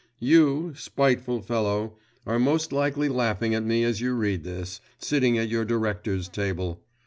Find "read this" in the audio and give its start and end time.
4.15-4.81